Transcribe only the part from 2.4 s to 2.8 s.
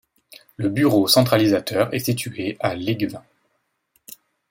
à